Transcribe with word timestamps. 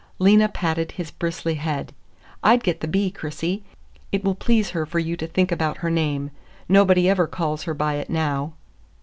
Lena 0.17 0.49
patted 0.49 0.93
his 0.93 1.11
bristly 1.11 1.53
head. 1.53 1.93
"I'd 2.43 2.63
get 2.63 2.79
the 2.79 2.87
B, 2.87 3.11
Chrissy. 3.11 3.63
It 4.11 4.23
will 4.23 4.33
please 4.33 4.71
her 4.71 4.83
for 4.83 4.97
you 4.97 5.15
to 5.15 5.27
think 5.27 5.51
about 5.51 5.77
her 5.85 5.91
name. 5.91 6.31
Nobody 6.67 7.07
ever 7.07 7.27
calls 7.27 7.65
her 7.65 7.75
by 7.75 7.97
it 7.97 8.09
now." 8.09 8.53